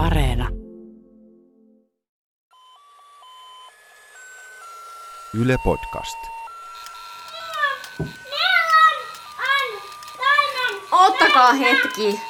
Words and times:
Areena. 0.00 0.48
Yle 5.34 5.56
Podcast. 5.64 6.16
Ottakaa 10.92 11.52
hetki. 11.52 12.20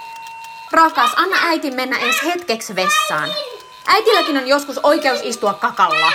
Rakas, 0.73 1.11
anna 1.17 1.37
äiti 1.43 1.71
mennä 1.71 1.99
edes 1.99 2.25
hetkeksi 2.25 2.77
vessaan. 2.77 3.29
Äitilläkin 3.87 4.37
on 4.37 4.49
joskus 4.49 4.79
oikeus 4.83 5.21
istua 5.23 5.55
kakalla. 5.55 6.13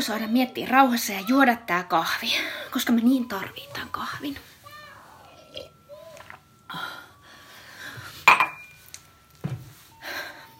Pakko 0.00 0.12
saada 0.12 0.28
miettiä 0.28 0.66
rauhassa 0.66 1.12
ja 1.12 1.20
juoda 1.20 1.56
tää 1.56 1.82
kahvi, 1.82 2.32
koska 2.70 2.92
mä 2.92 3.00
niin 3.00 3.28
tarviin 3.28 3.72
tän 3.72 3.88
kahvin. 3.90 4.36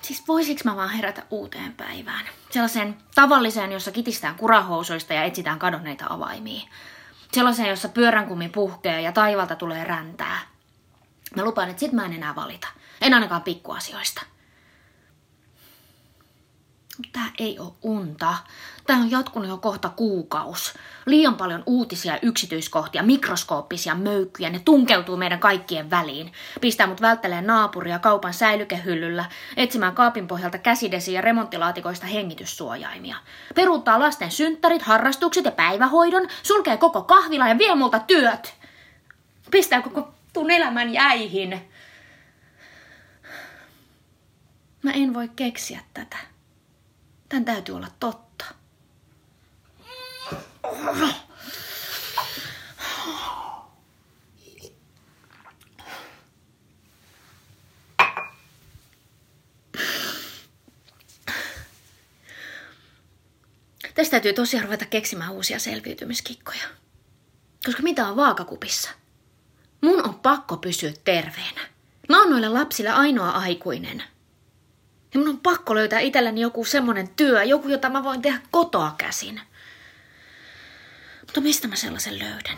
Siis 0.03 0.29
voisiks 0.29 0.65
mä 0.65 0.77
vaan 0.77 0.91
herätä 0.91 1.23
uuteen 1.31 1.75
päivään? 1.75 2.27
Sellaiseen 2.51 2.97
tavalliseen, 3.15 3.73
jossa 3.73 3.93
kitistään 3.93 4.35
kurahousuista 4.35 5.15
ja 5.15 5.25
etsitään 5.25 5.59
kadonneita 5.59 6.07
avaimia. 6.09 6.69
Sellaiseen, 7.33 7.69
jossa 7.69 7.89
pyöränkummi 7.89 8.49
puhkee 8.49 9.01
ja 9.01 9.13
taivalta 9.13 9.57
tulee 9.57 9.85
räntää. 9.85 10.39
Mä 11.37 11.45
lupaan, 11.45 11.69
että 11.69 11.81
sit 11.81 11.93
mä 11.93 12.05
en 12.05 12.13
enää 12.13 12.35
valita. 12.35 12.69
En 13.01 13.15
ainakaan 13.15 13.43
pikkuasioista. 13.43 14.23
Tää 17.13 17.31
ei 17.39 17.59
ole 17.59 17.73
unta. 17.83 18.35
Tää 18.87 18.97
on 18.97 19.11
jatkunut 19.11 19.49
jo 19.49 19.57
kohta 19.57 19.89
kuukaus. 19.89 20.75
Liian 21.07 21.35
paljon 21.35 21.63
uutisia, 21.67 22.19
yksityiskohtia, 22.23 23.03
mikroskooppisia 23.03 23.95
möykkyjä. 23.95 24.51
Ne 24.51 24.59
tunkeutuu 24.59 25.17
meidän 25.17 25.39
kaikkien 25.39 25.91
väliin. 25.91 26.33
Pistää 26.61 26.87
mut 26.87 27.01
välttelee 27.01 27.43
naapuria 27.43 27.99
kaupan 27.99 28.35
säilykehyllyllä, 28.35 29.25
etsimään 29.57 29.95
kaapin 29.95 30.27
pohjalta 30.27 30.59
käsidesiä 30.59 31.15
ja 31.15 31.21
remonttilaatikoista 31.21 32.07
hengityssuojaimia. 32.07 33.17
Peruuttaa 33.55 34.01
lasten 34.01 34.31
synttärit, 34.31 34.83
harrastukset 34.83 35.45
ja 35.45 35.53
päivähoidon, 35.53 36.29
sulkee 36.43 36.77
koko 36.77 37.03
kahvila 37.03 37.49
ja 37.49 37.59
vie 37.59 37.75
multa 37.75 37.99
työt. 37.99 38.55
Pistää 39.51 39.83
koko 39.83 40.15
tun 40.33 40.51
elämän 40.51 40.93
jäihin. 40.93 41.71
Mä 44.83 44.91
en 44.91 45.15
voi 45.15 45.29
keksiä 45.37 45.81
tätä. 45.95 46.17
Tän 47.31 47.45
täytyy 47.45 47.75
olla 47.77 47.89
totta. 48.01 48.45
Tästä 63.95 64.11
täytyy 64.11 64.33
tosiaan 64.33 64.65
ruveta 64.65 64.85
keksimään 64.85 65.33
uusia 65.33 65.59
selviytymiskikkoja. 65.59 66.65
Koska 67.65 67.83
mitä 67.83 68.09
on 68.09 68.17
vaakakupissa? 68.17 68.91
Mun 69.81 70.09
on 70.09 70.15
pakko 70.15 70.57
pysyä 70.57 70.93
terveenä. 71.05 71.61
Mä 72.09 72.21
oon 72.21 72.31
noille 72.31 72.49
lapsille 72.49 72.91
ainoa 72.91 73.31
aikuinen. 73.31 74.03
Ja 75.15 75.21
mun 75.21 75.29
on 75.29 75.41
pakko 75.41 75.75
löytää 75.75 76.01
itselleni 76.01 76.41
joku 76.41 76.65
semmonen 76.65 77.09
työ, 77.09 77.45
joku, 77.45 77.69
jota 77.69 77.89
mä 77.89 78.05
voin 78.05 78.23
tehdä 78.23 78.41
kotoa 78.51 78.95
käsin. 78.99 79.41
Mutta 81.21 81.41
mistä 81.41 81.69
mä 81.69 81.77
sellaisen 81.77 82.19
löydän? 82.19 82.57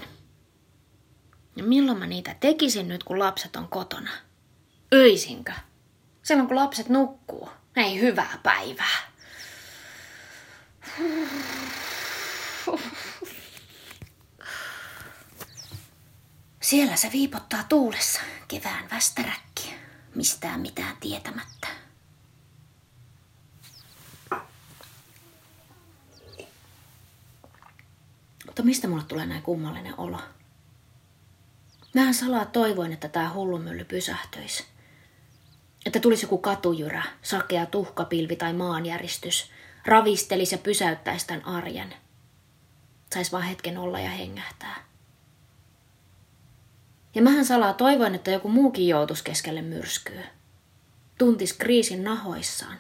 Ja 1.56 1.64
milloin 1.64 1.98
mä 1.98 2.06
niitä 2.06 2.36
tekisin 2.40 2.88
nyt, 2.88 3.04
kun 3.04 3.18
lapset 3.18 3.56
on 3.56 3.68
kotona? 3.68 4.10
Öisinkö? 4.94 5.52
Silloin, 6.22 6.48
kun 6.48 6.56
lapset 6.56 6.88
nukkuu. 6.88 7.48
Ei 7.76 8.00
hyvää 8.00 8.38
päivää. 8.42 9.12
Siellä 16.60 16.96
se 16.96 17.10
viipottaa 17.12 17.64
tuulessa, 17.68 18.20
kevään 18.48 18.90
västäräkki, 18.90 19.74
mistään 20.14 20.60
mitään 20.60 20.96
tietämättä. 21.00 21.68
Mutta 28.46 28.62
mistä 28.62 28.88
mulle 28.88 29.04
tulee 29.04 29.26
näin 29.26 29.42
kummallinen 29.42 29.94
olo? 29.98 30.18
Mähän 31.94 32.14
salaa 32.14 32.44
toivoin, 32.44 32.92
että 32.92 33.08
tämä 33.08 33.32
hullumylly 33.34 33.84
pysähtyisi. 33.84 34.64
Että 35.86 36.00
tulisi 36.00 36.24
joku 36.24 36.38
katujyrä, 36.38 37.02
sakea 37.22 37.66
tuhkapilvi 37.66 38.36
tai 38.36 38.52
maanjäristys, 38.52 39.50
ravistelisi 39.86 40.54
ja 40.54 40.58
pysäyttäisi 40.58 41.26
tämän 41.26 41.44
arjen. 41.44 41.94
Sais 43.14 43.32
vaan 43.32 43.42
hetken 43.44 43.78
olla 43.78 44.00
ja 44.00 44.10
hengähtää. 44.10 44.84
Ja 47.14 47.22
mähän 47.22 47.44
salaa 47.44 47.74
toivoin, 47.74 48.14
että 48.14 48.30
joku 48.30 48.48
muukin 48.48 48.88
joutuisi 48.88 49.24
keskelle 49.24 49.62
myrskyä. 49.62 50.24
Tuntis 51.18 51.52
kriisin 51.52 52.04
nahoissaan. 52.04 52.78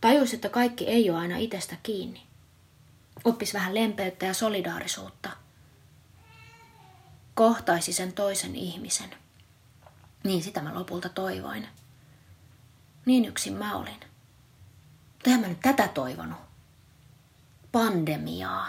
Tajus, 0.00 0.34
että 0.34 0.48
kaikki 0.48 0.86
ei 0.86 1.10
ole 1.10 1.18
aina 1.18 1.36
itsestä 1.36 1.76
kiinni. 1.82 2.31
Oppis 3.24 3.54
vähän 3.54 3.74
lempeyttä 3.74 4.26
ja 4.26 4.34
solidaarisuutta. 4.34 5.30
Kohtaisi 7.34 7.92
sen 7.92 8.12
toisen 8.12 8.56
ihmisen. 8.56 9.14
Niin 10.24 10.42
sitä 10.42 10.62
mä 10.62 10.74
lopulta 10.74 11.08
toivoin. 11.08 11.68
Niin 13.06 13.24
yksin 13.24 13.52
mä 13.52 13.76
olin. 13.76 14.00
Mutta 15.12 15.40
mä 15.40 15.48
nyt 15.48 15.60
tätä 15.60 15.88
toivonut. 15.88 16.38
Pandemiaa. 17.72 18.66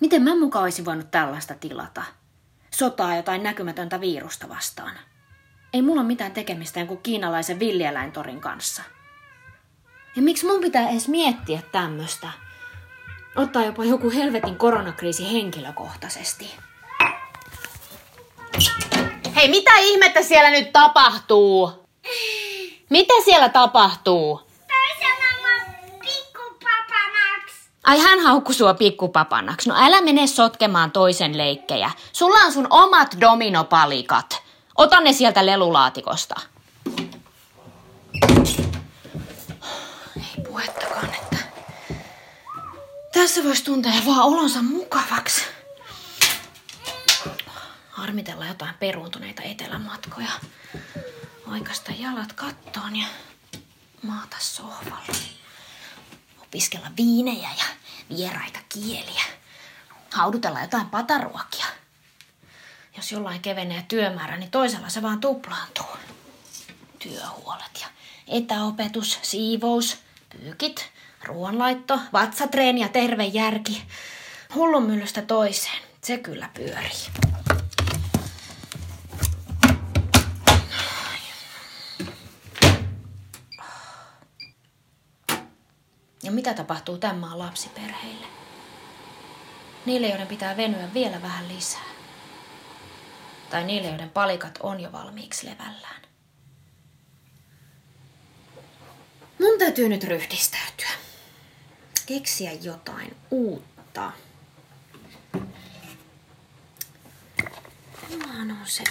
Miten 0.00 0.22
mä 0.22 0.36
mukaan 0.36 0.62
olisin 0.62 0.84
voinut 0.84 1.10
tällaista 1.10 1.54
tilata? 1.54 2.02
Sotaa 2.74 3.16
jotain 3.16 3.42
näkymätöntä 3.42 4.00
virusta 4.00 4.48
vastaan. 4.48 4.98
Ei 5.72 5.82
mulla 5.82 6.00
ole 6.00 6.06
mitään 6.06 6.32
tekemistä 6.32 6.80
jonkun 6.80 7.02
kiinalaisen 7.02 7.58
villieläintorin 7.58 8.40
kanssa– 8.40 8.82
ja 10.16 10.22
miksi 10.22 10.46
mun 10.46 10.60
pitää 10.60 10.88
edes 10.88 11.08
miettiä 11.08 11.62
tämmöstä? 11.72 12.28
Ottaa 13.36 13.64
jopa 13.64 13.84
joku 13.84 14.10
helvetin 14.10 14.56
koronakriisi 14.56 15.32
henkilökohtaisesti. 15.32 16.54
Hei, 19.36 19.48
mitä 19.48 19.76
ihmettä 19.78 20.22
siellä 20.22 20.50
nyt 20.50 20.72
tapahtuu? 20.72 21.86
Mitä 22.90 23.14
siellä 23.24 23.48
tapahtuu? 23.48 24.40
Ai 27.84 27.98
hän 27.98 28.20
haukku 28.20 28.52
sua 28.52 28.74
pikkupapanaksi. 28.74 29.68
No 29.68 29.74
älä 29.78 30.00
mene 30.00 30.26
sotkemaan 30.26 30.90
toisen 30.90 31.38
leikkejä. 31.38 31.90
Sulla 32.12 32.38
on 32.38 32.52
sun 32.52 32.66
omat 32.70 33.16
dominopalikat. 33.20 34.42
Ota 34.78 35.00
ne 35.00 35.12
sieltä 35.12 35.46
lelulaatikosta. 35.46 36.34
puhettakaan, 40.56 41.14
että 41.14 41.36
tässä 43.36 43.48
voisi 43.48 43.64
tuntea 43.64 43.92
vaan 44.06 44.22
olonsa 44.22 44.62
mukavaksi. 44.62 45.44
Harmitella 47.90 48.46
jotain 48.46 48.74
peruuntuneita 48.74 49.42
etelämatkoja. 49.42 50.30
Oikasta 51.52 51.92
jalat 51.98 52.32
kattoon 52.32 52.96
ja 52.96 53.06
maata 54.02 54.36
sohvalla. 54.38 55.12
Opiskella 56.42 56.90
viinejä 56.96 57.48
ja 57.58 57.64
vieraita 58.16 58.58
kieliä. 58.68 59.24
Haudutella 60.12 60.60
jotain 60.60 60.90
pataruokia. 60.90 61.66
Jos 62.96 63.12
jollain 63.12 63.40
kevenee 63.40 63.84
työmäärä, 63.88 64.36
niin 64.36 64.50
toisella 64.50 64.88
se 64.88 65.02
vaan 65.02 65.20
tuplaantuu. 65.20 65.96
Työhuolet 66.98 67.80
ja 67.80 67.86
etäopetus, 68.28 69.18
siivous, 69.22 69.98
pyykit, 70.30 70.95
ruoanlaitto, 71.26 72.00
vatsatreeni 72.12 72.80
ja 72.80 72.88
terve 72.88 73.24
järki. 73.24 73.82
Hullunmyllystä 74.54 75.22
toiseen. 75.22 75.82
Se 76.02 76.18
kyllä 76.18 76.48
pyörii. 76.54 77.06
Ja 86.22 86.32
mitä 86.32 86.54
tapahtuu 86.54 86.98
tämän 86.98 87.18
maan 87.18 87.38
lapsiperheille? 87.38 88.26
Niille, 89.86 90.08
joiden 90.08 90.26
pitää 90.26 90.56
venyä 90.56 90.94
vielä 90.94 91.22
vähän 91.22 91.48
lisää. 91.48 91.96
Tai 93.50 93.64
niille, 93.64 93.88
joiden 93.88 94.10
palikat 94.10 94.58
on 94.62 94.80
jo 94.80 94.92
valmiiksi 94.92 95.46
levällään. 95.46 96.02
Mun 99.40 99.58
täytyy 99.58 99.88
nyt 99.88 100.04
ryhdistäytyä. 100.04 101.05
Keksiä 102.06 102.52
jotain 102.52 103.16
uutta. 103.30 104.12
Mullahan 108.10 108.50
on 108.50 108.66
se 108.66 108.84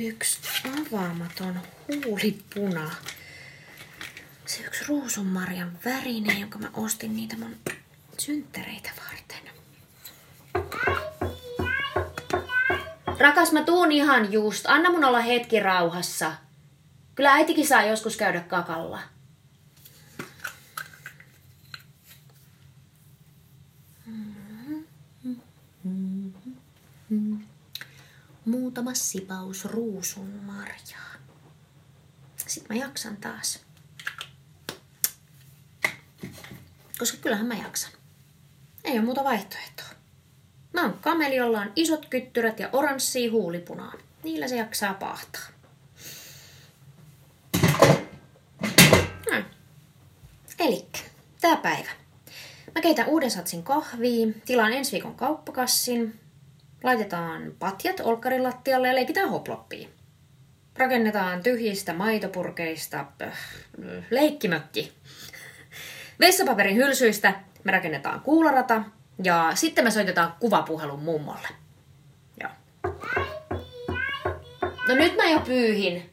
yksi 0.00 0.38
avaamaton 0.64 1.60
huulipuna. 1.88 2.90
Se 4.46 4.62
yksi 4.62 4.84
ruusunmarjan 4.88 5.78
värinen, 5.84 6.40
jonka 6.40 6.58
mä 6.58 6.70
ostin 6.74 7.16
niitä 7.16 7.36
mun 7.38 7.56
synttäreitä 8.18 8.90
varten. 9.04 9.50
Rakas, 13.18 13.52
mä 13.52 13.64
tuun 13.64 13.92
ihan 13.92 14.32
just. 14.32 14.64
Anna 14.68 14.90
mun 14.90 15.04
olla 15.04 15.20
hetki 15.20 15.60
rauhassa. 15.60 16.32
Kyllä 17.14 17.32
äitikin 17.32 17.66
saa 17.66 17.82
joskus 17.82 18.16
käydä 18.16 18.40
kakalla. 18.40 19.15
Muutama 28.46 28.94
sipaus 28.94 29.64
ruusun 29.64 30.28
marjaa. 30.28 31.14
Sitten 32.36 32.76
mä 32.76 32.84
jaksan 32.84 33.16
taas. 33.16 33.60
Koska 36.98 37.18
kyllähän 37.22 37.46
mä 37.46 37.54
jaksan. 37.54 37.92
Ei 38.84 38.92
ole 38.92 39.04
muuta 39.04 39.24
vaihtoehtoa. 39.24 39.86
Mä 40.72 40.82
oon 40.82 40.98
kameli, 41.00 41.36
jolla 41.36 41.60
on 41.60 41.72
isot 41.76 42.06
kyttyrät 42.06 42.60
ja 42.60 42.68
oranssia 42.72 43.30
huulipunaa. 43.30 43.92
Niillä 44.24 44.48
se 44.48 44.56
jaksaa 44.56 44.94
pahtaa. 44.94 45.42
No. 49.32 49.42
Elikkä, 50.58 50.98
tää 51.40 51.56
päivä. 51.56 51.90
Mä 52.74 52.80
keitän 52.80 53.06
uuden 53.06 53.30
satsin 53.30 53.62
kahvia, 53.62 54.26
tilaan 54.44 54.72
ensi 54.72 54.92
viikon 54.92 55.14
kauppakassin, 55.14 56.20
laitetaan 56.86 57.52
patjat 57.58 58.00
olkkarin 58.00 58.42
lattialle 58.42 58.88
ja 58.88 58.94
leikitään 58.94 59.28
hoploppia. 59.28 59.88
Rakennetaan 60.76 61.42
tyhjistä 61.42 61.92
maitopurkeista 61.94 63.06
leikkimökki. 64.10 64.92
Vessapaperin 66.20 66.76
hylsyistä 66.76 67.34
me 67.64 67.72
rakennetaan 67.72 68.20
kuularata 68.20 68.82
ja 69.24 69.50
sitten 69.54 69.84
me 69.84 69.90
soitetaan 69.90 70.34
kuvapuhelun 70.40 71.02
mummolle. 71.02 71.48
Joo. 72.40 72.50
No 74.88 74.94
nyt 74.94 75.16
mä 75.16 75.24
jo 75.24 75.40
pyyhin. 75.40 76.10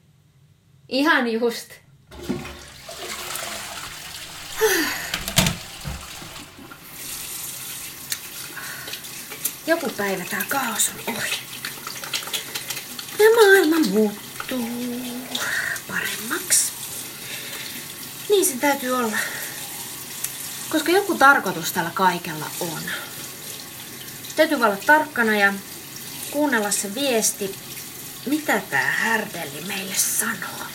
Ihan 0.90 1.28
just. 1.28 1.72
Joku 9.68 9.90
päivä 9.90 10.26
tää 10.26 10.46
kaos 10.50 10.92
on 11.08 11.16
ohi. 11.16 11.40
Ja 13.20 13.26
maailma 13.36 13.90
muuttuu 13.90 14.68
paremmaksi. 15.88 16.72
Niin 18.30 18.46
sen 18.46 18.60
täytyy 18.60 18.92
olla. 18.92 19.18
Koska 20.70 20.92
joku 20.92 21.16
tarkoitus 21.16 21.72
tällä 21.72 21.92
kaikella 21.94 22.46
on. 22.60 22.82
Täytyy 24.36 24.58
olla 24.58 24.78
tarkkana 24.86 25.36
ja 25.36 25.54
kuunnella 26.32 26.72
se 26.72 26.96
viesti, 26.96 27.56
mitä 28.26 28.62
tää 28.70 28.92
härdelli 28.92 29.62
meille 29.68 29.96
sanoo. 29.96 30.68